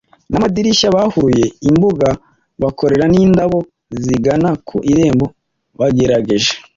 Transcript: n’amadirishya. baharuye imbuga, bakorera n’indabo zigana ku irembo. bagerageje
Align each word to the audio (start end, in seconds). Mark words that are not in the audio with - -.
n’amadirishya. 0.29 0.93
baharuye 0.95 1.45
imbuga, 1.69 2.07
bakorera 2.61 3.05
n’indabo 3.13 3.57
zigana 4.03 4.49
ku 4.67 4.77
irembo. 4.91 5.25
bagerageje 5.79 6.51